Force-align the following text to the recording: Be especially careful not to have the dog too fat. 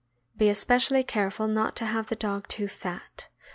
Be 0.35 0.49
especially 0.49 1.03
careful 1.03 1.47
not 1.47 1.75
to 1.75 1.85
have 1.85 2.07
the 2.07 2.15
dog 2.15 2.47
too 2.47 2.67
fat. 2.67 3.27